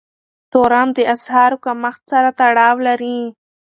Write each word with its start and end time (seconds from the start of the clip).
تورم 0.51 0.89
د 0.97 0.99
اسعارو 1.13 1.57
کمښت 1.65 2.01
سره 2.11 2.29
تړاو 2.39 2.75
لري. 2.87 3.17